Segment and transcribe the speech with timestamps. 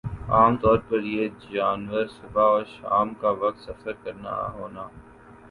[0.33, 4.83] عام طور پر یِہ جانور صبح اور شام کا وقت سفر کرنا ہونا